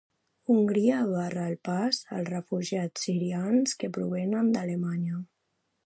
[0.53, 5.25] Hongria barra el pas als refugiats sirians que provenen d'Alemanya.